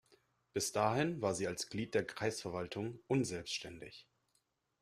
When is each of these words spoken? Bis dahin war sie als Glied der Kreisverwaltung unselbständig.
Bis 0.53 0.71
dahin 0.71 1.21
war 1.21 1.35
sie 1.35 1.45
als 1.47 1.69
Glied 1.69 1.93
der 1.93 2.03
Kreisverwaltung 2.07 2.99
unselbständig. 3.05 4.07